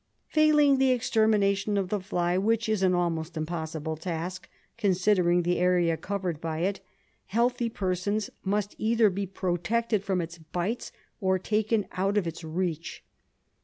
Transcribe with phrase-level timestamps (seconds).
[0.29, 5.95] Failing the extermination of the fly, which is an almost impossible task, considering the area
[5.95, 6.79] covered by it,
[7.27, 13.03] healthy persons must either be protected from its bites or taken out of its reach.